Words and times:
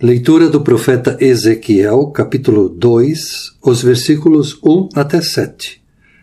Leitura 0.00 0.48
do 0.48 0.60
profeta 0.60 1.16
Ezequiel, 1.20 2.06
capítulo 2.12 2.68
2, 2.68 3.56
os 3.60 3.82
versículos 3.82 4.56
1 4.62 4.90
até 4.94 5.20
7. 5.20 5.82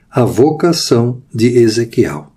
A 0.10 0.24
vocação 0.24 1.22
de 1.34 1.58
Ezequiel. 1.58 2.32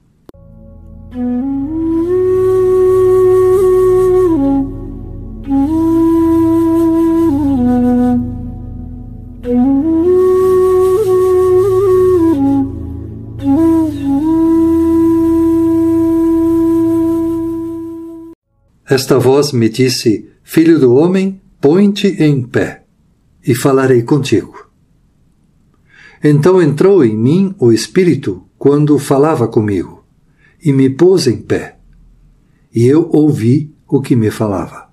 Esta 18.91 19.20
voz 19.20 19.52
me 19.52 19.68
disse: 19.68 20.27
Filho 20.51 20.79
do 20.79 20.95
homem, 20.95 21.43
põe-te 21.61 22.07
em 22.25 22.43
pé, 22.43 22.84
e 23.47 23.55
falarei 23.55 24.02
contigo. 24.02 24.70
Então 26.25 26.62
entrou 26.62 27.05
em 27.05 27.15
mim 27.15 27.55
o 27.59 27.70
Espírito 27.70 28.48
quando 28.56 28.98
falava 28.98 29.47
comigo, 29.47 30.06
e 30.65 30.73
me 30.73 30.89
pôs 30.89 31.27
em 31.27 31.37
pé, 31.37 31.77
e 32.75 32.87
eu 32.87 33.11
ouvi 33.12 33.75
o 33.87 34.01
que 34.01 34.16
me 34.16 34.30
falava. 34.30 34.89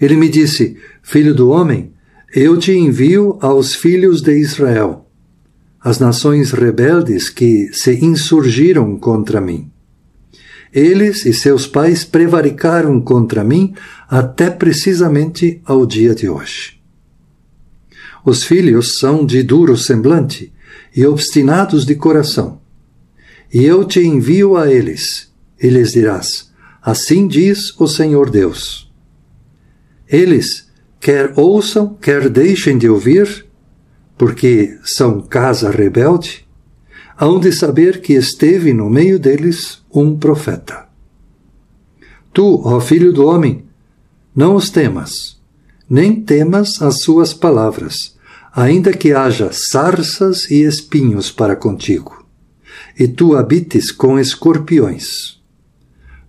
Ele 0.00 0.16
me 0.16 0.28
disse: 0.28 0.76
Filho 1.02 1.34
do 1.34 1.48
homem, 1.48 1.92
eu 2.32 2.56
te 2.56 2.70
envio 2.70 3.36
aos 3.40 3.74
filhos 3.74 4.22
de 4.22 4.38
Israel, 4.38 5.10
as 5.80 5.98
nações 5.98 6.52
rebeldes 6.52 7.28
que 7.28 7.72
se 7.72 8.04
insurgiram 8.04 8.96
contra 9.00 9.40
mim. 9.40 9.68
Eles 10.72 11.24
e 11.24 11.32
seus 11.32 11.66
pais 11.66 12.04
prevaricaram 12.04 13.00
contra 13.00 13.44
mim 13.44 13.74
até 14.08 14.50
precisamente 14.50 15.60
ao 15.64 15.86
dia 15.86 16.14
de 16.14 16.28
hoje. 16.28 16.80
Os 18.24 18.42
filhos 18.42 18.98
são 18.98 19.24
de 19.24 19.42
duro 19.42 19.76
semblante 19.76 20.52
e 20.94 21.06
obstinados 21.06 21.86
de 21.86 21.94
coração. 21.94 22.60
E 23.52 23.64
eu 23.64 23.84
te 23.84 24.00
envio 24.00 24.56
a 24.56 24.70
eles, 24.70 25.32
e 25.62 25.68
lhes 25.68 25.92
dirás: 25.92 26.50
Assim 26.82 27.28
diz 27.28 27.72
o 27.78 27.86
Senhor 27.86 28.28
Deus. 28.28 28.92
Eles, 30.08 30.68
quer 31.00 31.32
ouçam, 31.36 31.94
quer 31.94 32.28
deixem 32.28 32.78
de 32.78 32.88
ouvir, 32.88 33.46
porque 34.18 34.78
são 34.84 35.20
casa 35.20 35.70
rebelde, 35.70 36.46
hão 37.18 37.38
de 37.38 37.52
saber 37.52 38.00
que 38.00 38.14
esteve 38.14 38.72
no 38.72 38.90
meio 38.90 39.18
deles 39.18 39.82
um 39.96 40.16
profeta. 40.16 40.86
Tu, 42.32 42.60
ó 42.64 42.78
filho 42.80 43.12
do 43.12 43.26
homem, 43.26 43.64
não 44.34 44.54
os 44.54 44.68
temas, 44.68 45.40
nem 45.88 46.20
temas 46.20 46.82
as 46.82 47.00
suas 47.00 47.32
palavras, 47.32 48.14
ainda 48.54 48.92
que 48.92 49.12
haja 49.12 49.50
sarças 49.52 50.50
e 50.50 50.62
espinhos 50.62 51.30
para 51.30 51.56
contigo, 51.56 52.26
e 52.98 53.08
tu 53.08 53.34
habites 53.34 53.90
com 53.90 54.18
escorpiões. 54.18 55.40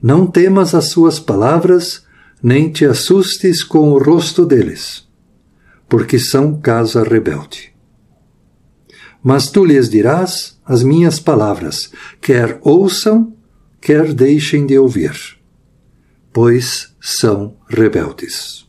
Não 0.02 0.26
temas 0.26 0.74
as 0.74 0.90
suas 0.90 1.20
palavras, 1.20 2.06
nem 2.42 2.72
te 2.72 2.86
assustes 2.86 3.64
com 3.64 3.92
o 3.92 3.98
rosto 3.98 4.46
deles, 4.46 5.06
porque 5.90 6.18
são 6.18 6.58
casa 6.62 7.04
rebelde. 7.04 7.74
Mas 9.22 9.50
tu 9.50 9.66
lhes 9.66 9.90
dirás 9.90 10.58
as 10.66 10.84
minhas 10.84 11.20
palavras, 11.20 11.92
quer 12.22 12.60
ouçam, 12.62 13.34
quer 13.82 14.14
deixem 14.14 14.66
de 14.66 14.78
ouvir, 14.78 15.38
pois 16.34 16.96
são 17.00 17.56
rebeldes. 17.70 18.68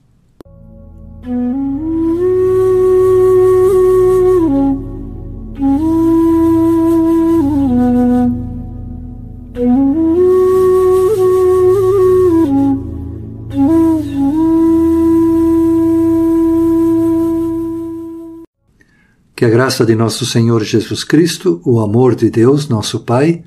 Que 19.35 19.45
a 19.45 19.49
graça 19.49 19.87
de 19.87 19.95
nosso 19.95 20.27
Senhor 20.27 20.65
Jesus 20.65 21.05
Cristo, 21.05 21.61
o 21.65 21.79
amor 21.79 22.17
de 22.17 22.29
Deus, 22.29 22.69
nosso 22.69 23.05
Pai, 23.05 23.45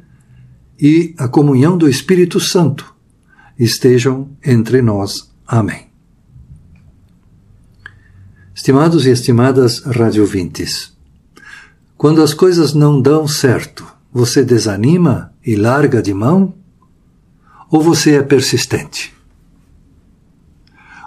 e 0.81 1.14
a 1.18 1.28
comunhão 1.28 1.78
do 1.78 1.88
Espírito 1.88 2.40
Santo 2.40 2.96
estejam 3.58 4.30
entre 4.44 4.81
nós. 4.81 5.31
Amém. 5.46 5.92
Estimados 8.56 9.06
e 9.06 9.12
estimadas 9.12 9.80
radiovintes, 9.84 10.92
quando 11.97 12.24
as 12.24 12.34
coisas 12.34 12.74
não 12.74 13.00
dão 13.00 13.28
certo, 13.28 13.86
você 14.12 14.44
desanima 14.44 15.31
e 15.46 15.56
larga 15.56 16.02
de 16.02 16.14
mão? 16.14 16.56
Ou 17.69 17.81
você 17.81 18.16
é 18.16 18.24
persistente? 18.24 19.13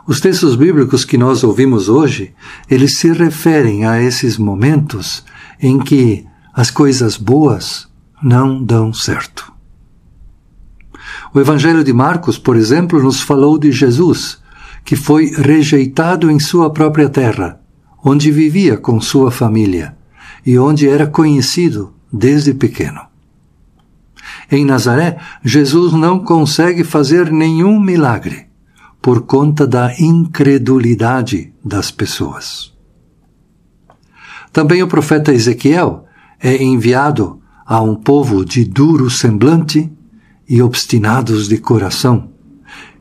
Os 0.06 0.21
textos 0.21 0.55
bíblicos 0.55 1.05
que 1.05 1.19
nós 1.19 1.43
ouvimos 1.43 1.89
hoje, 1.89 2.35
eles 2.71 2.99
se 2.99 3.11
referem 3.12 3.85
a 3.85 4.01
esses 4.01 4.39
momentos 4.39 5.25
em 5.61 5.79
que 5.79 6.27
as 6.53 6.71
coisas 6.71 7.17
boas 7.17 7.89
não 8.23 8.62
dão 8.62 8.93
certo. 8.93 9.53
O 11.34 11.41
Evangelho 11.41 11.83
de 11.83 11.93
Marcos, 11.93 12.39
por 12.39 12.55
exemplo, 12.55 13.03
nos 13.03 13.21
falou 13.21 13.59
de 13.59 13.72
Jesus, 13.72 14.39
que 14.84 14.95
foi 14.95 15.33
rejeitado 15.34 16.31
em 16.31 16.39
sua 16.39 16.71
própria 16.71 17.09
terra, 17.09 17.61
onde 18.05 18.31
vivia 18.31 18.77
com 18.77 19.00
sua 19.00 19.33
família 19.33 19.97
e 20.47 20.56
onde 20.56 20.89
era 20.89 21.09
conhecido 21.09 21.93
desde 22.12 22.55
pequeno. 22.55 23.00
Em 24.49 24.65
Nazaré, 24.65 25.19
Jesus 25.43 25.93
não 25.93 26.21
consegue 26.21 26.84
fazer 26.84 27.33
nenhum 27.33 27.81
milagre 27.81 28.47
por 29.03 29.23
conta 29.23 29.67
da 29.67 29.93
incredulidade 29.99 31.53
das 31.65 31.91
pessoas. 31.91 32.73
Também 34.53 34.84
o 34.84 34.89
profeta 34.89 35.34
Ezequiel 35.34 36.05
é 36.41 36.62
enviado 36.62 37.41
a 37.67 37.81
um 37.81 37.97
povo 37.97 38.44
de 38.44 38.65
duro 38.65 39.11
semblante 39.11 39.91
e 40.49 40.62
obstinados 40.62 41.49
de 41.49 41.59
coração, 41.59 42.31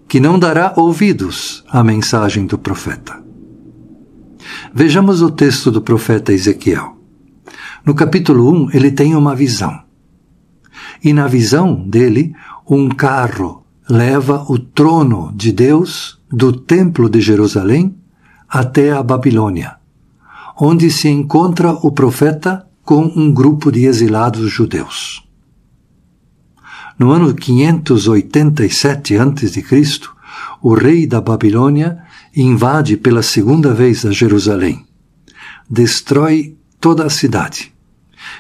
que 0.08 0.20
não 0.20 0.38
dará 0.38 0.74
ouvidos 0.78 1.64
à 1.70 1.84
mensagem 1.84 2.46
do 2.46 2.58
profeta. 2.58 3.22
Vejamos 4.74 5.22
o 5.22 5.32
texto 5.32 5.72
do 5.72 5.82
profeta 5.82 6.34
Ezequiel. 6.34 6.98
No 7.86 7.94
capítulo 7.94 8.52
1, 8.68 8.72
ele 8.74 8.92
tem 8.92 9.16
uma 9.16 9.36
visão. 9.36 9.84
E 11.04 11.14
na 11.14 11.28
visão 11.28 11.76
dele, 11.88 12.34
um 12.70 12.90
carro 12.90 13.66
leva 13.90 14.46
o 14.50 14.58
trono 14.58 15.32
de 15.36 15.52
Deus 15.52 16.20
do 16.32 16.54
Templo 16.54 17.10
de 17.10 17.22
Jerusalém 17.22 17.96
até 18.48 18.92
a 18.92 19.04
Babilônia, 19.04 19.76
onde 20.58 20.90
se 20.90 21.10
encontra 21.10 21.72
o 21.72 21.92
profeta 21.92 22.66
com 22.84 23.04
um 23.16 23.34
grupo 23.34 23.72
de 23.72 23.86
exilados 23.86 24.50
judeus. 24.52 25.24
No 26.98 27.12
ano 27.12 27.34
587 27.34 29.18
a.C., 29.18 29.64
o 30.62 30.74
rei 30.74 31.06
da 31.06 31.20
Babilônia 31.22 32.04
invade 32.36 32.98
pela 32.98 33.22
segunda 33.22 33.74
vez 33.74 34.06
a 34.06 34.12
Jerusalém, 34.12 34.86
destrói 35.70 36.56
toda 36.80 37.06
a 37.06 37.10
cidade 37.10 37.74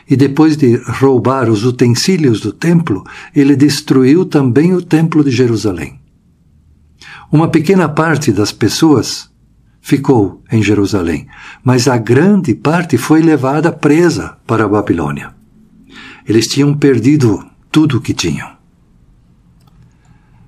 e 0.09 0.15
depois 0.15 0.57
de 0.57 0.75
roubar 0.75 1.49
os 1.49 1.63
utensílios 1.65 2.41
do 2.41 2.51
templo, 2.51 3.03
ele 3.35 3.55
destruiu 3.55 4.25
também 4.25 4.73
o 4.73 4.81
templo 4.81 5.23
de 5.23 5.31
Jerusalém. 5.31 5.99
Uma 7.31 7.47
pequena 7.47 7.89
parte 7.89 8.31
das 8.31 8.51
pessoas 8.51 9.29
ficou 9.81 10.41
em 10.51 10.61
Jerusalém, 10.61 11.27
mas 11.63 11.87
a 11.87 11.97
grande 11.97 12.53
parte 12.53 12.97
foi 12.97 13.21
levada 13.21 13.71
presa 13.71 14.37
para 14.45 14.65
a 14.65 14.67
Babilônia. 14.67 15.33
Eles 16.27 16.47
tinham 16.47 16.73
perdido 16.73 17.43
tudo 17.73 17.97
o 17.97 18.01
que 18.01 18.13
tinham. 18.13 18.49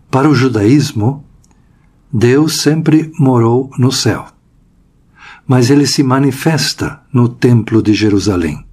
Para 0.09 0.29
o 0.29 0.33
judaísmo, 0.33 1.25
Deus 2.13 2.61
sempre 2.61 3.11
morou 3.19 3.69
no 3.77 3.91
céu, 3.91 4.27
mas 5.45 5.69
ele 5.69 5.85
se 5.85 6.01
manifesta 6.01 7.01
no 7.11 7.27
Templo 7.27 7.83
de 7.83 7.93
Jerusalém 7.93 8.65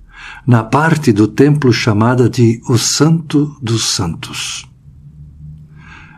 na 0.46 0.62
parte 0.62 1.12
do 1.12 1.28
templo 1.28 1.72
chamada 1.72 2.28
de 2.28 2.60
o 2.68 2.76
Santo 2.76 3.56
dos 3.62 3.94
Santos. 3.94 4.68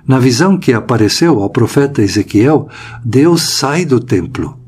Na 0.07 0.19
visão 0.19 0.59
que 0.59 0.73
apareceu 0.73 1.43
ao 1.43 1.51
profeta 1.51 2.03
Ezequiel, 2.03 2.69
Deus 3.05 3.57
sai 3.57 3.85
do 3.85 4.01
templo 4.01 4.59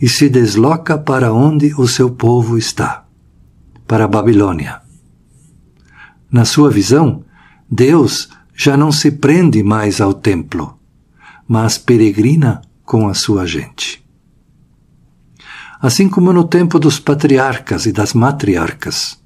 e 0.00 0.08
se 0.08 0.28
desloca 0.28 0.96
para 0.96 1.32
onde 1.32 1.74
o 1.76 1.86
seu 1.88 2.10
povo 2.10 2.56
está 2.56 3.04
para 3.86 4.04
a 4.04 4.08
Babilônia. 4.08 4.87
Na 6.30 6.44
sua 6.44 6.70
visão, 6.70 7.24
Deus 7.70 8.28
já 8.54 8.76
não 8.76 8.92
se 8.92 9.10
prende 9.10 9.62
mais 9.62 10.00
ao 10.00 10.12
templo, 10.12 10.78
mas 11.46 11.78
peregrina 11.78 12.60
com 12.84 13.08
a 13.08 13.14
sua 13.14 13.46
gente. 13.46 14.04
Assim 15.80 16.08
como 16.08 16.32
no 16.32 16.44
tempo 16.44 16.78
dos 16.78 16.98
patriarcas 16.98 17.86
e 17.86 17.92
das 17.92 18.12
matriarcas, 18.12 19.18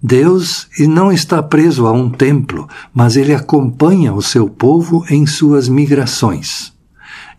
Deus 0.00 0.68
não 0.78 1.10
está 1.10 1.42
preso 1.42 1.86
a 1.86 1.92
um 1.92 2.08
templo, 2.08 2.68
mas 2.94 3.16
ele 3.16 3.34
acompanha 3.34 4.14
o 4.14 4.22
seu 4.22 4.48
povo 4.48 5.04
em 5.10 5.26
suas 5.26 5.68
migrações 5.68 6.72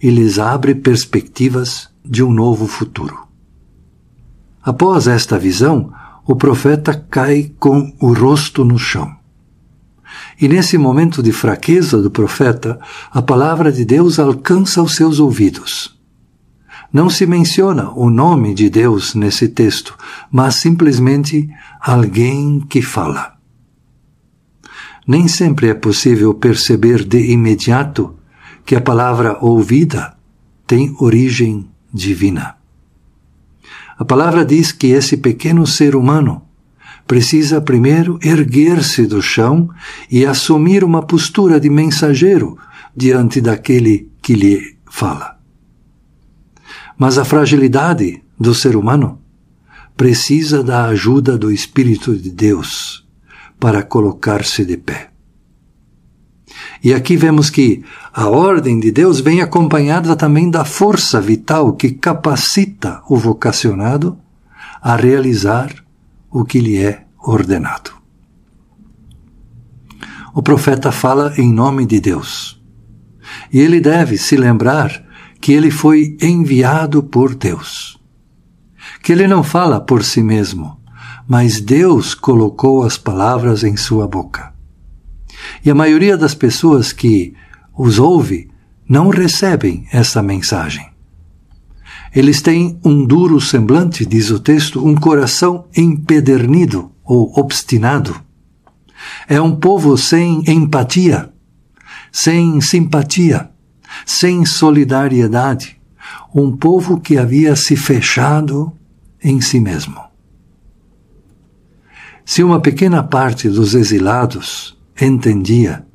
e 0.01 0.09
lhes 0.09 0.38
abre 0.38 0.75
perspectivas 0.75 1.89
de 2.03 2.21
um 2.21 2.33
novo 2.33 2.67
futuro. 2.67 3.27
Após 4.61 5.07
esta 5.07 5.39
visão, 5.39 5.94
o 6.30 6.36
profeta 6.36 6.94
cai 6.94 7.52
com 7.58 7.92
o 8.00 8.14
rosto 8.14 8.64
no 8.64 8.78
chão. 8.78 9.12
E 10.40 10.48
nesse 10.48 10.78
momento 10.78 11.24
de 11.24 11.31
fraqueza 11.31 12.00
do 12.00 12.12
profeta, 12.12 12.80
a 13.12 13.20
palavra 13.20 13.72
de 13.72 13.84
Deus 13.84 14.20
alcança 14.20 14.80
os 14.80 14.96
seus 14.96 15.20
ouvidos. 15.20 16.00
Não 16.94 17.10
se 17.10 17.26
menciona 17.26 17.90
o 17.96 18.12
nome 18.12 18.54
de 18.54 18.70
Deus 18.70 19.16
nesse 19.16 19.48
texto, 19.48 19.98
mas 20.31 20.54
simplesmente 20.54 21.50
alguém 21.81 22.60
que 22.60 22.84
fala. 22.84 23.34
Nem 25.08 25.28
sempre 25.28 25.70
é 25.70 25.74
possível 25.74 26.31
perceber 26.36 27.06
de 27.06 27.31
imediato 27.31 28.16
que 28.64 28.76
a 28.76 28.81
palavra 28.81 29.36
ouvida 29.42 30.16
tem 30.68 30.96
origem 31.00 31.68
divina. 31.92 32.58
A 34.00 34.06
palavra 34.06 34.46
diz 34.46 34.72
que 34.72 34.88
esse 34.88 35.18
pequeno 35.18 35.68
ser 35.68 35.94
humano 35.94 36.42
precisa 37.06 37.60
primeiro 37.60 38.18
erguer-se 38.24 39.06
do 39.06 39.22
chão 39.22 39.69
e 40.10 40.25
assumir 40.25 40.86
uma 40.86 41.06
postura 41.06 41.60
de 41.60 41.69
mensageiro 41.69 42.57
diante 42.96 43.42
daquele 43.42 44.10
que 44.22 44.36
lhe 44.36 44.78
fala. 44.90 45.38
Mas 46.98 47.18
a 47.18 47.25
fragilidade 47.25 48.24
do 48.40 48.56
ser 48.56 48.78
humano 48.78 49.19
precisa 49.98 50.63
da 50.63 50.86
ajuda 50.86 51.38
do 51.38 51.52
Espírito 51.52 52.16
de 52.16 52.31
Deus 52.31 53.06
para 53.60 53.84
colocar-se 53.84 54.63
de 54.63 54.78
pé. 54.78 55.08
E 56.84 56.94
aqui 56.94 57.18
vemos 57.18 57.50
que 57.50 57.84
a 58.14 58.28
ordem 58.30 58.80
de 58.80 58.92
Deus 58.92 59.20
vem 59.20 59.42
acompanhada 59.42 60.16
também 60.16 60.50
da 60.50 60.64
força 60.64 61.20
vital 61.20 61.74
que 61.74 61.92
capacita 61.92 63.02
o 63.10 63.18
vocacionado 63.18 64.18
a 64.81 64.96
realizar 64.96 65.74
o 66.31 66.46
que 66.46 66.60
lhe 66.60 66.78
é 66.78 67.04
ordenado. 67.22 67.92
O 70.34 70.42
profeta 70.42 70.92
fala 70.92 71.34
em 71.38 71.52
nome 71.52 71.86
de 71.86 72.00
Deus. 72.00 72.62
E 73.52 73.60
ele 73.60 73.81
deve 73.81 74.18
se 74.18 74.38
lembrar 74.38 75.04
que 75.42 75.52
ele 75.52 75.72
foi 75.72 76.18
enviado 76.22 77.04
por 77.04 77.36
Deus. 77.36 78.00
Que 79.04 79.12
ele 79.12 79.28
não 79.28 79.44
fala 79.44 79.81
por 79.81 80.04
si 80.04 80.24
mesmo, 80.24 80.80
mas 81.28 81.60
Deus 81.60 82.14
colocou 82.14 82.84
as 82.84 82.98
palavras 82.98 83.64
em 83.64 83.76
sua 83.76 84.08
boca. 84.08 84.54
E 85.63 85.69
a 85.69 85.75
maioria 85.75 86.17
das 86.17 86.33
pessoas 86.33 86.91
que 86.94 87.33
os 87.77 88.00
ouve 88.00 88.50
não 88.88 89.09
recebem 89.09 89.88
essa 89.91 90.21
mensagem. 90.23 90.89
Eles 92.13 92.41
têm 92.41 92.79
um 92.83 93.06
duro 93.06 93.39
semblante, 93.39 94.06
diz 94.06 94.31
o 94.31 94.39
texto, 94.39 94.83
um 94.85 94.95
coração 94.95 95.67
empedernido 95.75 96.91
ou 97.03 97.31
obstinado. 97.38 98.19
É 99.27 99.39
um 99.39 99.56
povo 99.56 99.95
sem 99.95 100.44
empatia, 100.47 101.31
sem 102.11 102.59
simpatia, 102.61 103.51
sem 104.06 104.45
solidariedade, 104.45 105.79
um 106.33 106.56
povo 106.56 107.00
que 107.00 107.17
havia 107.17 107.56
se 107.56 107.75
fechado 107.75 108.73
em 109.23 109.39
si 109.39 109.59
mesmo. 109.59 110.01
Se 112.25 112.44
uma 112.44 112.59
pequena 112.59 113.03
parte 113.03 113.50
dos 113.50 113.73
exilados 113.73 114.79
entendia 115.06 115.86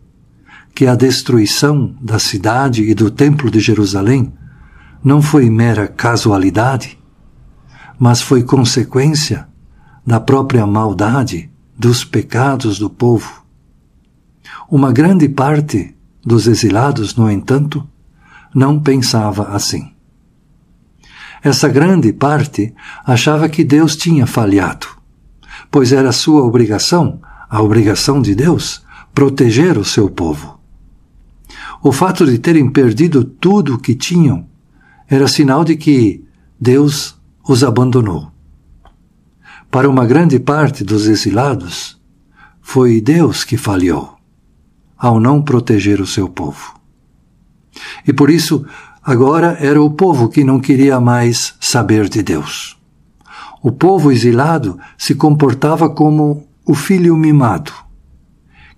que 0.74 0.86
a 0.86 0.94
destruição 0.94 1.94
da 2.00 2.18
cidade 2.18 2.82
e 2.82 2.94
do 2.94 3.10
Templo 3.10 3.50
de 3.50 3.60
Jerusalém 3.60 4.32
não 5.02 5.22
foi 5.22 5.48
mera 5.48 5.86
casualidade, 5.86 6.98
mas 7.98 8.20
foi 8.20 8.42
consequência 8.42 9.46
da 10.06 10.18
própria 10.18 10.66
maldade 10.66 11.50
dos 11.78 12.04
pecados 12.04 12.78
do 12.78 12.90
povo. 12.90 13.44
Uma 14.68 14.92
grande 14.92 15.28
parte 15.28 15.94
dos 16.24 16.46
exilados, 16.46 17.14
no 17.14 17.30
entanto, 17.30 17.86
não 18.54 18.80
pensava 18.80 19.48
assim. 19.48 19.92
Essa 21.42 21.68
grande 21.68 22.12
parte 22.12 22.74
achava 23.04 23.48
que 23.48 23.62
Deus 23.62 23.96
tinha 23.96 24.26
falhado, 24.26 24.86
pois 25.70 25.92
era 25.92 26.10
sua 26.10 26.42
obrigação, 26.42 27.20
a 27.50 27.60
obrigação 27.60 28.22
de 28.22 28.34
Deus, 28.34 28.83
proteger 29.14 29.78
o 29.78 29.84
seu 29.84 30.10
povo. 30.10 30.58
O 31.82 31.92
fato 31.92 32.26
de 32.26 32.38
terem 32.38 32.68
perdido 32.68 33.24
tudo 33.24 33.74
o 33.74 33.78
que 33.78 33.94
tinham 33.94 34.46
era 35.08 35.28
sinal 35.28 35.64
de 35.64 35.76
que 35.76 36.24
Deus 36.60 37.16
os 37.46 37.62
abandonou. 37.62 38.32
Para 39.70 39.88
uma 39.88 40.06
grande 40.06 40.38
parte 40.40 40.82
dos 40.82 41.06
exilados, 41.06 42.00
foi 42.60 43.00
Deus 43.00 43.44
que 43.44 43.56
falhou 43.56 44.16
ao 44.96 45.20
não 45.20 45.42
proteger 45.42 46.00
o 46.00 46.06
seu 46.06 46.28
povo. 46.28 46.80
E 48.06 48.12
por 48.12 48.30
isso, 48.30 48.64
agora 49.02 49.58
era 49.60 49.82
o 49.82 49.90
povo 49.90 50.28
que 50.28 50.42
não 50.42 50.58
queria 50.58 50.98
mais 50.98 51.54
saber 51.60 52.08
de 52.08 52.22
Deus. 52.22 52.78
O 53.62 53.70
povo 53.70 54.10
exilado 54.10 54.78
se 54.96 55.14
comportava 55.14 55.90
como 55.90 56.46
o 56.64 56.74
filho 56.74 57.16
mimado, 57.16 57.83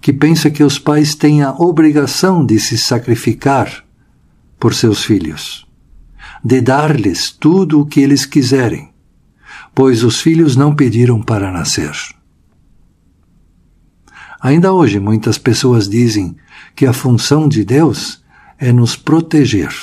que 0.06 0.12
pensa 0.12 0.52
que 0.52 0.62
os 0.62 0.78
pais 0.78 1.16
têm 1.16 1.42
a 1.42 1.50
obrigação 1.50 2.46
de 2.46 2.60
se 2.60 2.78
sacrificar 2.78 3.84
por 4.56 4.72
seus 4.72 5.02
filhos, 5.02 5.66
de 6.44 6.60
dar-lhes 6.60 7.32
tudo 7.32 7.80
o 7.80 7.84
que 7.84 7.98
eles 7.98 8.24
quiserem, 8.24 8.90
pois 9.74 10.04
os 10.04 10.20
filhos 10.20 10.54
não 10.54 10.72
pediram 10.76 11.20
para 11.20 11.50
nascer. 11.50 11.90
Ainda 14.40 14.72
hoje, 14.72 15.00
muitas 15.00 15.38
pessoas 15.38 15.88
dizem 15.88 16.36
que 16.76 16.86
a 16.86 16.92
função 16.92 17.48
de 17.48 17.64
Deus 17.64 18.22
é 18.60 18.72
nos 18.72 18.94
proteger, 18.94 19.74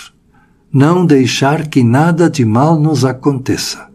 não 0.71 1.05
deixar 1.05 1.67
que 1.67 1.83
nada 1.83 2.29
de 2.29 2.45
mal 2.45 2.79
nos 2.79 3.03
aconteça. 3.03 3.89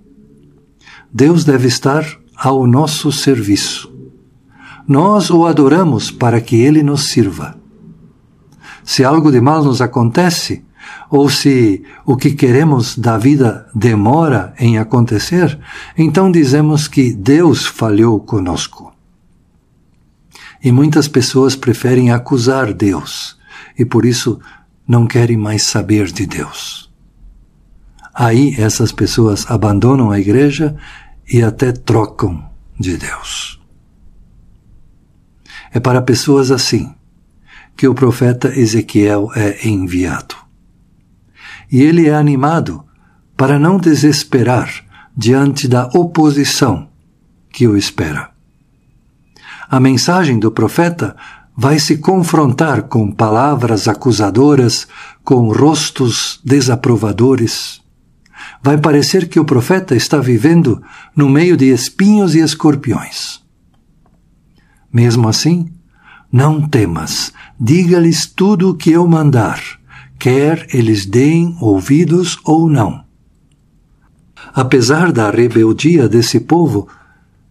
Deus 1.11 1.43
deve 1.43 1.69
estar 1.69 2.05
ao 2.37 2.67
nosso 2.67 3.11
serviço 3.11 3.97
nós 4.89 5.29
o 5.29 5.45
adoramos 5.45 6.11
para 6.11 6.41
que 6.41 6.57
ele 6.57 6.83
nos 6.83 7.11
sirva. 7.11 7.59
Se 8.83 9.05
algo 9.05 9.31
de 9.31 9.39
mal 9.39 9.63
nos 9.63 9.83
acontece, 9.83 10.65
ou 11.11 11.29
se 11.29 11.85
o 12.07 12.17
que 12.17 12.31
queremos 12.31 12.97
da 12.97 13.19
vida 13.19 13.69
demora 13.75 14.55
em 14.59 14.79
acontecer, 14.79 15.59
então 15.97 16.33
dizemos 16.33 16.89
que 16.89 17.13
Deus 17.13 17.67
falhou 17.67 18.19
conosco. 18.19 18.91
E 20.65 20.73
muitas 20.73 21.07
pessoas 21.07 21.55
preferem 21.55 22.11
acusar 22.11 22.73
Deus 22.73 23.37
e 23.79 23.85
por 23.85 24.07
isso 24.07 24.41
não 24.87 25.07
querem 25.07 25.37
mais 25.37 25.65
saber 25.65 26.07
de 26.07 26.27
Deus. 26.27 26.91
Aí 28.15 28.55
essas 28.59 28.91
pessoas 28.91 29.49
abandonam 29.51 30.11
a 30.11 30.19
igreja 30.19 30.75
e 31.31 31.43
até 31.43 31.73
trocam 31.73 32.43
de 32.81 32.97
Deus. 32.97 33.58
É 35.73 35.81
para 35.81 36.03
pessoas 36.03 36.51
assim 36.51 36.95
que 37.77 37.87
o 37.87 37.95
profeta 37.95 38.59
Ezequiel 38.59 39.31
é 39.37 39.69
enviado. 39.69 40.35
E 41.71 41.83
ele 41.83 42.09
é 42.09 42.15
animado 42.15 42.85
para 43.37 43.59
não 43.59 43.79
desesperar 43.79 44.85
diante 45.17 45.69
da 45.69 45.87
oposição 45.95 46.89
que 47.53 47.69
o 47.69 47.77
espera. 47.77 48.31
A 49.71 49.79
mensagem 49.79 50.39
do 50.39 50.51
profeta 50.51 51.15
vai 51.57 51.79
se 51.79 51.99
confrontar 51.99 52.85
com 52.85 53.11
palavras 53.11 53.87
acusadoras, 53.87 54.89
com 55.23 55.53
rostos 55.53 56.41
desaprovadores. 56.45 57.81
Vai 58.63 58.79
parecer 58.79 59.29
que 59.29 59.39
o 59.39 59.45
profeta 59.45 59.95
está 59.95 60.19
vivendo 60.19 60.83
no 61.15 61.29
meio 61.29 61.57
de 61.57 61.67
espinhos 61.67 62.35
e 62.35 62.39
escorpiões. 62.39 63.38
Mesmo 64.93 65.29
assim, 65.29 65.71
não 66.31 66.67
temas, 66.67 67.33
diga-lhes 67.59 68.27
tudo 68.27 68.71
o 68.71 68.75
que 68.75 68.91
eu 68.91 69.07
mandar, 69.07 69.61
quer 70.19 70.67
eles 70.73 71.07
deem 71.07 71.57
ouvidos 71.61 72.39
ou 72.45 72.69
não. 72.69 73.05
Apesar 74.55 75.13
da 75.13 75.31
rebeldia 75.31 76.09
desse 76.09 76.41
povo, 76.41 76.89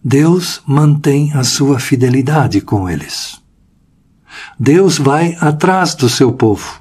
Deus 0.02 0.62
mantém 0.66 1.32
a 1.32 1.42
sua 1.44 1.78
fidelidade 1.78 2.60
com 2.60 2.88
eles. 2.88 3.40
Deus 4.58 4.98
vai 4.98 5.36
atrás 5.40 5.94
do 5.94 6.08
seu 6.08 6.32
povo. 6.32 6.80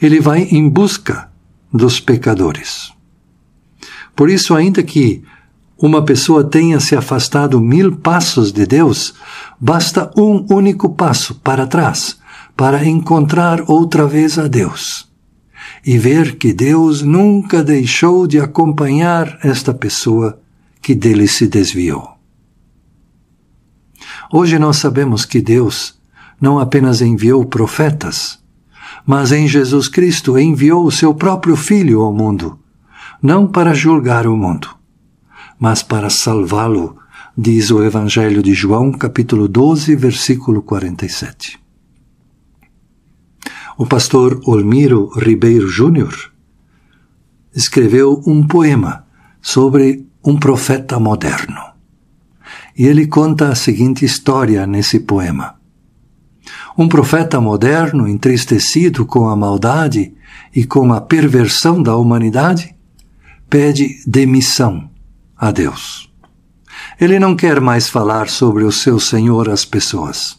Ele 0.00 0.20
vai 0.20 0.42
em 0.42 0.68
busca 0.68 1.30
dos 1.72 2.00
pecadores. 2.00 2.92
Por 4.14 4.30
isso, 4.30 4.54
ainda 4.54 4.82
que 4.82 5.22
uma 5.80 6.04
pessoa 6.04 6.42
tenha 6.42 6.80
se 6.80 6.96
afastado 6.96 7.60
mil 7.60 7.96
passos 7.96 8.52
de 8.52 8.66
Deus, 8.66 9.14
basta 9.60 10.10
um 10.16 10.44
único 10.52 10.90
passo 10.90 11.36
para 11.36 11.66
trás 11.66 12.18
para 12.56 12.84
encontrar 12.84 13.62
outra 13.70 14.06
vez 14.06 14.36
a 14.38 14.48
Deus 14.48 15.08
e 15.86 15.96
ver 15.96 16.36
que 16.36 16.52
Deus 16.52 17.02
nunca 17.02 17.62
deixou 17.62 18.26
de 18.26 18.40
acompanhar 18.40 19.38
esta 19.44 19.72
pessoa 19.72 20.40
que 20.82 20.94
dele 20.94 21.28
se 21.28 21.46
desviou. 21.46 22.16
Hoje 24.32 24.58
nós 24.58 24.78
sabemos 24.78 25.24
que 25.24 25.40
Deus 25.40 25.98
não 26.40 26.58
apenas 26.58 27.00
enviou 27.00 27.44
profetas, 27.44 28.38
mas 29.06 29.32
em 29.32 29.46
Jesus 29.46 29.88
Cristo 29.88 30.38
enviou 30.38 30.84
o 30.84 30.92
seu 30.92 31.14
próprio 31.14 31.56
Filho 31.56 32.00
ao 32.00 32.12
mundo, 32.12 32.58
não 33.22 33.46
para 33.46 33.72
julgar 33.72 34.26
o 34.26 34.36
mundo, 34.36 34.68
mas 35.58 35.82
para 35.82 36.08
salvá-lo, 36.08 36.96
diz 37.36 37.70
o 37.70 37.82
Evangelho 37.82 38.42
de 38.42 38.54
João, 38.54 38.92
capítulo 38.92 39.48
12, 39.48 39.96
versículo 39.96 40.62
47. 40.62 41.58
O 43.76 43.86
pastor 43.86 44.40
Olmiro 44.44 45.10
Ribeiro 45.18 45.68
Júnior 45.68 46.32
escreveu 47.54 48.22
um 48.26 48.46
poema 48.46 49.04
sobre 49.40 50.06
um 50.24 50.36
profeta 50.36 50.98
moderno. 50.98 51.60
E 52.76 52.86
ele 52.86 53.06
conta 53.06 53.48
a 53.48 53.54
seguinte 53.54 54.04
história 54.04 54.66
nesse 54.66 55.00
poema. 55.00 55.56
Um 56.76 56.88
profeta 56.88 57.40
moderno, 57.40 58.06
entristecido 58.06 59.04
com 59.04 59.28
a 59.28 59.34
maldade 59.34 60.14
e 60.54 60.64
com 60.64 60.92
a 60.92 61.00
perversão 61.00 61.82
da 61.82 61.96
humanidade, 61.96 62.74
pede 63.48 64.00
demissão 64.06 64.88
a 65.38 65.50
Deus. 65.50 66.10
Ele 67.00 67.18
não 67.18 67.36
quer 67.36 67.60
mais 67.60 67.88
falar 67.88 68.28
sobre 68.28 68.64
o 68.64 68.72
seu 68.72 68.98
Senhor 68.98 69.48
às 69.48 69.64
pessoas. 69.64 70.38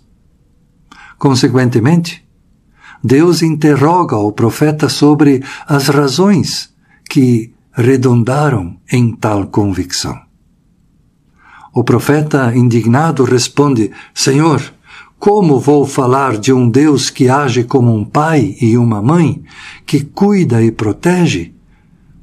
Consequentemente, 1.18 2.27
Deus 3.03 3.41
interroga 3.41 4.18
o 4.18 4.32
profeta 4.32 4.89
sobre 4.89 5.44
as 5.65 5.88
razões 5.88 6.74
que 7.10 7.53
redundaram 7.72 8.77
em 8.91 9.15
tal 9.15 9.48
convicção. 9.48 10.20
O 11.74 11.84
profeta, 11.84 12.53
indignado, 12.56 13.24
responde: 13.24 13.91
Senhor, 14.13 14.62
como 15.18 15.60
vou 15.60 15.86
falar 15.86 16.38
de 16.38 16.51
um 16.51 16.70
Deus 16.70 17.10
que 17.10 17.29
age 17.29 17.63
como 17.63 17.94
um 17.94 18.03
pai 18.03 18.56
e 18.62 18.77
uma 18.77 19.01
mãe, 19.01 19.44
que 19.86 20.01
cuida 20.01 20.63
e 20.63 20.72
protege, 20.72 21.53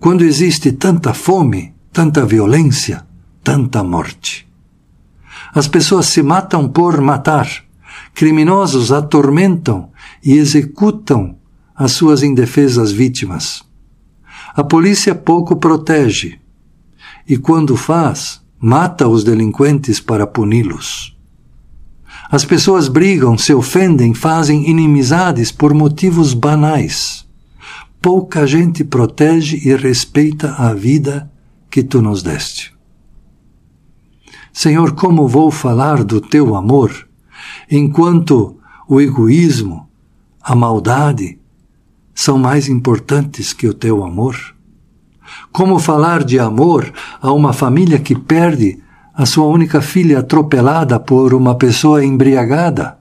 quando 0.00 0.24
existe 0.24 0.72
tanta 0.72 1.14
fome, 1.14 1.75
tanta 1.96 2.26
violência, 2.26 3.06
tanta 3.42 3.82
morte? 3.82 4.46
As 5.54 5.66
pessoas 5.66 6.04
se 6.04 6.22
matam 6.22 6.68
por 6.68 7.00
matar, 7.00 7.48
criminosos 8.12 8.92
atormentam 8.92 9.88
e 10.22 10.34
executam 10.34 11.38
as 11.74 11.92
suas 11.92 12.22
indefesas 12.22 12.92
vítimas. 12.92 13.64
A 14.54 14.62
polícia 14.62 15.14
pouco 15.14 15.56
protege 15.56 16.38
e, 17.26 17.38
quando 17.38 17.74
faz, 17.78 18.42
mata 18.60 19.08
os 19.08 19.24
delinquentes 19.24 19.98
para 19.98 20.26
puni-los. 20.26 21.16
As 22.30 22.44
pessoas 22.44 22.88
brigam, 22.88 23.38
se 23.38 23.54
ofendem, 23.54 24.12
fazem 24.12 24.68
inimizades 24.68 25.50
por 25.50 25.72
motivos 25.72 26.34
banais. 26.34 27.26
Pouca 28.02 28.46
gente 28.46 28.84
protege 28.84 29.66
e 29.66 29.74
respeita 29.74 30.56
a 30.58 30.74
vida 30.74 31.32
que 31.76 31.82
tu 31.82 32.00
nos 32.00 32.22
deste. 32.22 32.74
Senhor, 34.50 34.94
como 34.94 35.28
vou 35.28 35.50
falar 35.50 36.02
do 36.02 36.22
teu 36.22 36.56
amor 36.56 37.06
enquanto 37.70 38.56
o 38.88 38.98
egoísmo, 38.98 39.86
a 40.42 40.56
maldade 40.56 41.38
são 42.14 42.38
mais 42.38 42.66
importantes 42.70 43.52
que 43.52 43.68
o 43.68 43.74
teu 43.74 44.02
amor? 44.02 44.38
Como 45.52 45.78
falar 45.78 46.24
de 46.24 46.38
amor 46.38 46.90
a 47.20 47.30
uma 47.30 47.52
família 47.52 47.98
que 47.98 48.14
perde 48.14 48.82
a 49.12 49.26
sua 49.26 49.44
única 49.44 49.82
filha 49.82 50.20
atropelada 50.20 50.98
por 50.98 51.34
uma 51.34 51.56
pessoa 51.56 52.02
embriagada? 52.02 52.96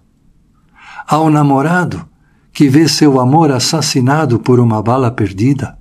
Ao 1.08 1.30
namorado 1.30 2.06
que 2.52 2.68
vê 2.68 2.90
seu 2.90 3.22
amor 3.22 3.54
assassinado 3.54 4.38
por 4.38 4.60
uma 4.60 4.84
bala 4.84 5.10
perdida? 5.12 5.78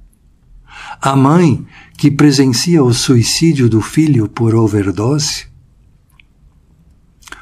A 1.02 1.16
mãe 1.16 1.66
que 2.04 2.10
presencia 2.10 2.84
o 2.84 2.92
suicídio 2.92 3.66
do 3.66 3.80
filho 3.80 4.28
por 4.28 4.54
overdose? 4.54 5.46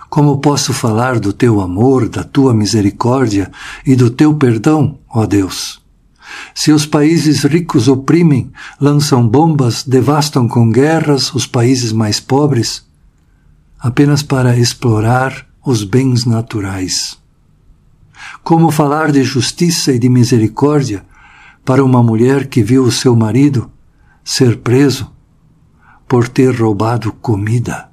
Como 0.08 0.38
posso 0.38 0.72
falar 0.72 1.18
do 1.18 1.32
teu 1.32 1.60
amor, 1.60 2.08
da 2.08 2.22
tua 2.22 2.54
misericórdia 2.54 3.50
e 3.84 3.96
do 3.96 4.08
teu 4.08 4.32
perdão, 4.36 5.00
ó 5.10 5.26
Deus? 5.26 5.82
Se 6.54 6.70
os 6.70 6.86
países 6.86 7.42
ricos 7.42 7.88
oprimem, 7.88 8.52
lançam 8.80 9.26
bombas, 9.26 9.82
devastam 9.82 10.46
com 10.46 10.70
guerras 10.70 11.34
os 11.34 11.44
países 11.44 11.90
mais 11.90 12.20
pobres, 12.20 12.86
apenas 13.80 14.22
para 14.22 14.56
explorar 14.56 15.44
os 15.66 15.82
bens 15.82 16.24
naturais. 16.24 17.18
Como 18.44 18.70
falar 18.70 19.10
de 19.10 19.24
justiça 19.24 19.92
e 19.92 19.98
de 19.98 20.08
misericórdia 20.08 21.04
para 21.64 21.84
uma 21.84 22.00
mulher 22.00 22.46
que 22.46 22.62
viu 22.62 22.84
o 22.84 22.92
seu 22.92 23.16
marido 23.16 23.68
ser 24.24 24.58
preso 24.60 25.12
por 26.06 26.28
ter 26.28 26.54
roubado 26.54 27.12
comida? 27.12 27.92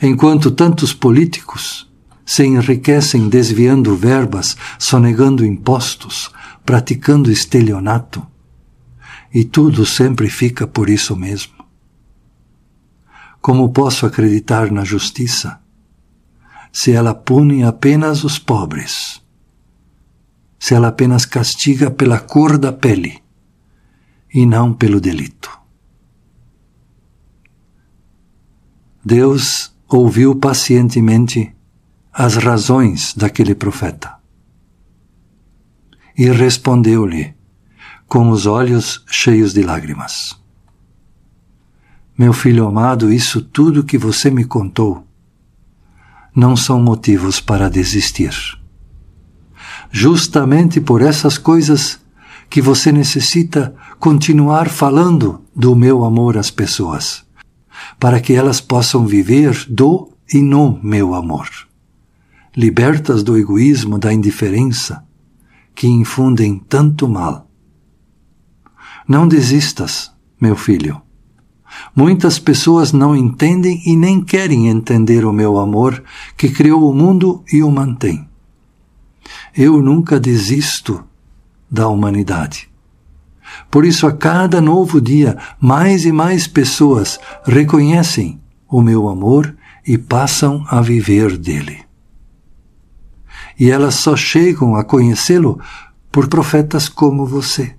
enquanto 0.00 0.50
tantos 0.50 0.92
políticos 0.92 1.90
se 2.24 2.44
enriquecem 2.44 3.28
desviando 3.28 3.96
verbas, 3.96 4.56
sonegando 4.78 5.44
impostos, 5.44 6.30
praticando 6.64 7.30
estelionato. 7.30 8.26
E 9.32 9.44
tudo 9.44 9.86
sempre 9.86 10.28
fica 10.28 10.66
por 10.66 10.88
isso 10.88 11.14
mesmo. 11.16 11.54
Como 13.40 13.72
posso 13.72 14.06
acreditar 14.06 14.72
na 14.72 14.84
justiça 14.84 15.60
se 16.72 16.92
ela 16.92 17.14
pune 17.14 17.62
apenas 17.64 18.24
os 18.24 18.38
pobres? 18.38 19.22
Se 20.58 20.74
ela 20.74 20.88
apenas 20.88 21.24
castiga 21.24 21.90
pela 21.90 22.18
cor 22.18 22.58
da 22.58 22.72
pele 22.72 23.22
e 24.36 24.44
não 24.44 24.70
pelo 24.70 25.00
delito? 25.00 25.50
Deus 29.02 29.74
ouviu 29.88 30.36
pacientemente 30.36 31.56
as 32.12 32.36
razões 32.36 33.14
daquele 33.14 33.54
profeta. 33.54 34.14
E 36.18 36.28
respondeu-lhe, 36.30 37.34
com 38.06 38.28
os 38.28 38.44
olhos 38.44 39.02
cheios 39.06 39.54
de 39.54 39.62
lágrimas: 39.62 40.38
Meu 42.18 42.34
filho 42.34 42.66
amado, 42.66 43.10
isso 43.10 43.40
tudo 43.40 43.84
que 43.84 43.96
você 43.96 44.30
me 44.30 44.44
contou 44.44 45.06
não 46.34 46.54
são 46.54 46.78
motivos 46.82 47.40
para 47.40 47.70
desistir. 47.70 48.34
Justamente 49.90 50.78
por 50.78 51.00
essas 51.00 51.38
coisas 51.38 52.04
que 52.48 52.60
você 52.60 52.92
necessita 52.92 53.74
continuar 53.98 54.68
falando 54.68 55.42
do 55.54 55.74
meu 55.74 56.04
amor 56.04 56.36
às 56.36 56.50
pessoas 56.50 57.26
para 57.98 58.20
que 58.20 58.32
elas 58.32 58.60
possam 58.60 59.06
viver 59.06 59.66
do 59.68 60.10
e 60.32 60.40
no 60.40 60.78
meu 60.82 61.14
amor, 61.14 61.48
libertas 62.56 63.22
do 63.22 63.36
egoísmo, 63.36 63.98
da 63.98 64.12
indiferença, 64.12 65.04
que 65.74 65.86
infundem 65.86 66.58
tanto 66.58 67.08
mal. 67.08 67.48
Não 69.06 69.28
desistas, 69.28 70.10
meu 70.40 70.56
filho. 70.56 71.00
Muitas 71.94 72.38
pessoas 72.38 72.92
não 72.92 73.14
entendem 73.14 73.82
e 73.84 73.94
nem 73.94 74.22
querem 74.22 74.68
entender 74.68 75.24
o 75.24 75.32
meu 75.32 75.58
amor 75.58 76.02
que 76.36 76.48
criou 76.48 76.90
o 76.90 76.94
mundo 76.94 77.44
e 77.52 77.62
o 77.62 77.70
mantém. 77.70 78.26
Eu 79.54 79.82
nunca 79.82 80.18
desisto 80.18 81.04
da 81.70 81.88
humanidade. 81.88 82.68
Por 83.70 83.84
isso, 83.84 84.06
a 84.06 84.12
cada 84.12 84.60
novo 84.60 85.00
dia, 85.00 85.36
mais 85.60 86.04
e 86.04 86.12
mais 86.12 86.46
pessoas 86.46 87.18
reconhecem 87.44 88.40
o 88.68 88.82
meu 88.82 89.08
amor 89.08 89.56
e 89.86 89.96
passam 89.96 90.64
a 90.68 90.80
viver 90.80 91.36
dele. 91.36 91.84
E 93.58 93.70
elas 93.70 93.94
só 93.94 94.16
chegam 94.16 94.76
a 94.76 94.84
conhecê-lo 94.84 95.60
por 96.10 96.28
profetas 96.28 96.88
como 96.88 97.24
você. 97.24 97.74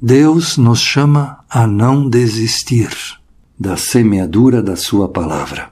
Deus 0.00 0.56
nos 0.56 0.80
chama 0.80 1.44
a 1.48 1.66
não 1.66 2.08
desistir 2.08 2.90
da 3.58 3.76
semeadura 3.76 4.62
da 4.62 4.74
Sua 4.74 5.08
palavra. 5.08 5.70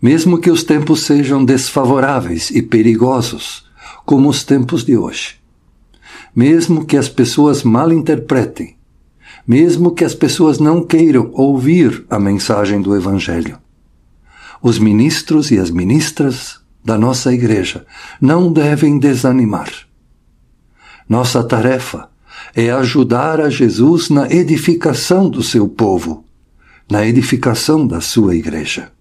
Mesmo 0.00 0.38
que 0.38 0.50
os 0.50 0.62
tempos 0.62 1.04
sejam 1.04 1.44
desfavoráveis 1.44 2.50
e 2.50 2.62
perigosos, 2.62 3.67
como 4.08 4.28
os 4.28 4.40
tempos 4.42 4.84
de 4.84 4.96
hoje 4.96 5.38
mesmo 6.38 6.84
que 6.84 6.96
as 6.96 7.08
pessoas 7.08 7.64
mal 7.64 7.92
interpretem, 7.92 8.76
mesmo 9.44 9.90
que 9.90 10.04
as 10.04 10.14
pessoas 10.14 10.60
não 10.60 10.84
queiram 10.84 11.30
ouvir 11.32 12.06
a 12.08 12.16
mensagem 12.16 12.80
do 12.80 12.94
Evangelho. 12.94 13.58
Os 14.62 14.78
ministros 14.78 15.50
e 15.50 15.58
as 15.58 15.68
ministras 15.68 16.60
da 16.84 16.96
nossa 16.96 17.34
igreja 17.34 17.84
não 18.20 18.52
devem 18.52 19.00
desanimar. 19.00 19.68
Nossa 21.08 21.42
tarefa 21.42 22.08
é 22.54 22.70
ajudar 22.70 23.40
a 23.40 23.50
Jesus 23.50 24.08
na 24.08 24.30
edificação 24.30 25.28
do 25.28 25.42
seu 25.42 25.66
povo, 25.66 26.24
na 26.88 27.04
edificação 27.04 27.84
da 27.84 28.00
sua 28.00 28.36
igreja. 28.36 28.92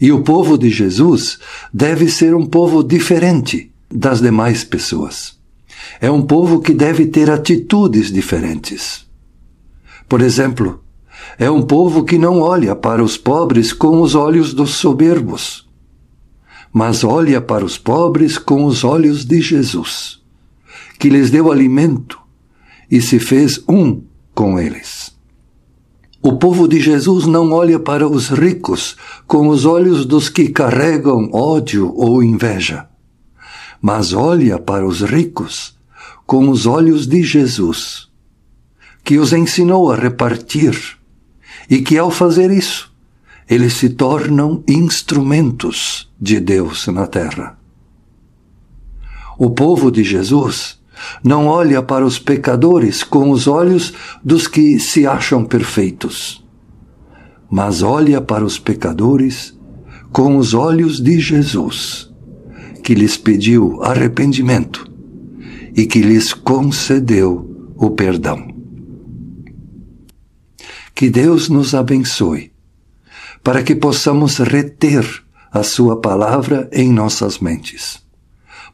E 0.00 0.12
o 0.12 0.22
povo 0.22 0.56
de 0.56 0.70
Jesus 0.70 1.40
deve 1.74 2.08
ser 2.08 2.32
um 2.32 2.46
povo 2.46 2.82
diferente 2.84 3.71
das 3.92 4.20
demais 4.20 4.64
pessoas. 4.64 5.38
É 6.00 6.10
um 6.10 6.22
povo 6.22 6.60
que 6.60 6.72
deve 6.72 7.06
ter 7.06 7.30
atitudes 7.30 8.10
diferentes. 8.10 9.06
Por 10.08 10.20
exemplo, 10.20 10.82
é 11.38 11.50
um 11.50 11.62
povo 11.62 12.04
que 12.04 12.18
não 12.18 12.40
olha 12.40 12.74
para 12.74 13.02
os 13.02 13.16
pobres 13.16 13.72
com 13.72 14.00
os 14.00 14.14
olhos 14.14 14.52
dos 14.52 14.74
soberbos, 14.74 15.68
mas 16.72 17.04
olha 17.04 17.40
para 17.40 17.64
os 17.64 17.78
pobres 17.78 18.38
com 18.38 18.64
os 18.64 18.84
olhos 18.84 19.24
de 19.24 19.40
Jesus, 19.40 20.20
que 20.98 21.08
lhes 21.08 21.30
deu 21.30 21.50
alimento 21.50 22.18
e 22.90 23.00
se 23.00 23.18
fez 23.18 23.62
um 23.68 24.02
com 24.34 24.58
eles. 24.58 25.12
O 26.22 26.36
povo 26.36 26.68
de 26.68 26.80
Jesus 26.80 27.26
não 27.26 27.50
olha 27.50 27.80
para 27.80 28.08
os 28.08 28.28
ricos 28.28 28.96
com 29.26 29.48
os 29.48 29.64
olhos 29.64 30.06
dos 30.06 30.28
que 30.28 30.48
carregam 30.48 31.28
ódio 31.32 31.92
ou 31.96 32.22
inveja, 32.22 32.86
mas 33.82 34.12
olha 34.12 34.60
para 34.60 34.86
os 34.86 35.02
ricos 35.02 35.76
com 36.24 36.48
os 36.48 36.66
olhos 36.66 37.04
de 37.04 37.24
Jesus, 37.24 38.08
que 39.02 39.18
os 39.18 39.32
ensinou 39.32 39.90
a 39.90 39.96
repartir 39.96 40.96
e 41.68 41.82
que, 41.82 41.98
ao 41.98 42.10
fazer 42.10 42.52
isso, 42.52 42.92
eles 43.50 43.74
se 43.74 43.90
tornam 43.90 44.62
instrumentos 44.68 46.08
de 46.20 46.38
Deus 46.38 46.86
na 46.86 47.08
terra. 47.08 47.58
O 49.36 49.50
povo 49.50 49.90
de 49.90 50.04
Jesus 50.04 50.80
não 51.24 51.48
olha 51.48 51.82
para 51.82 52.06
os 52.06 52.18
pecadores 52.20 53.02
com 53.02 53.30
os 53.30 53.48
olhos 53.48 53.92
dos 54.22 54.46
que 54.46 54.78
se 54.78 55.04
acham 55.04 55.44
perfeitos, 55.44 56.44
mas 57.50 57.82
olha 57.82 58.20
para 58.20 58.44
os 58.44 58.58
pecadores 58.58 59.58
com 60.12 60.36
os 60.36 60.54
olhos 60.54 61.00
de 61.00 61.18
Jesus, 61.18 62.11
que 62.82 62.94
lhes 62.94 63.16
pediu 63.16 63.82
arrependimento 63.82 64.90
e 65.74 65.86
que 65.86 66.00
lhes 66.00 66.32
concedeu 66.32 67.72
o 67.76 67.90
perdão. 67.90 68.52
Que 70.94 71.08
Deus 71.08 71.48
nos 71.48 71.74
abençoe, 71.74 72.52
para 73.42 73.62
que 73.62 73.74
possamos 73.74 74.38
reter 74.38 75.04
a 75.50 75.62
Sua 75.62 76.00
palavra 76.00 76.68
em 76.72 76.92
nossas 76.92 77.38
mentes, 77.38 78.02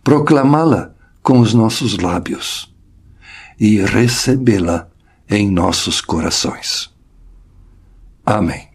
proclamá-la 0.02 0.94
com 1.22 1.40
os 1.40 1.52
nossos 1.52 1.98
lábios 1.98 2.74
e 3.58 3.80
recebê-la 3.80 4.88
em 5.28 5.50
nossos 5.50 6.00
corações. 6.00 6.90
Amém. 8.24 8.68